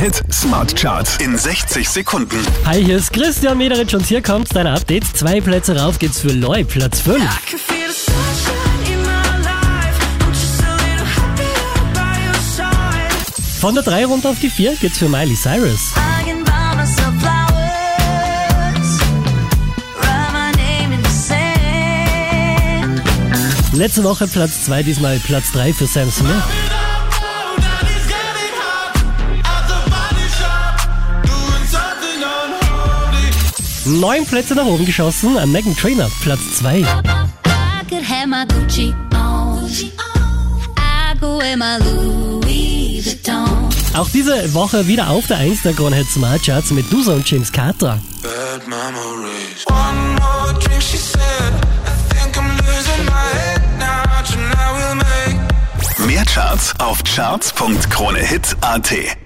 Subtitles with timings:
[0.00, 2.36] Hit Smart Charts in 60 Sekunden.
[2.66, 5.04] Hi, hier ist Christian Mederitsch und hier kommt dein Update.
[5.16, 7.16] Zwei Plätze rauf geht's für Loy, Platz 5.
[7.16, 9.98] I can feel the sunshine in my life.
[10.20, 13.60] I'm just a little happier by your side.
[13.60, 15.92] Von der 3 runter auf die 4 geht's für Miley Cyrus.
[23.72, 26.42] Letzte Woche Platz 2, diesmal Platz 3 für Sam Smith.
[33.86, 36.80] Neun Plätze nach oben geschossen, an Megan Trainer, Platz 2.
[36.80, 36.84] I
[37.88, 39.68] could have my Gucci on.
[40.78, 43.68] I go wear my Louis Vuitton.
[43.94, 47.30] Auch diese Woche wieder auf der 1 der Krone Hit Smart Charts mit Dusa und
[47.30, 48.00] James Carter.
[56.06, 59.23] Mehr Charts auf charts.kronehit.at.